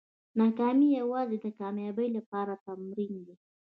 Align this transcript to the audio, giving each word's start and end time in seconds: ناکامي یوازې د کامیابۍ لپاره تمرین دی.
ناکامي 0.39 0.87
یوازې 0.99 1.37
د 1.41 1.45
کامیابۍ 1.59 2.07
لپاره 2.17 2.53
تمرین 2.65 3.13
دی. 3.25 3.35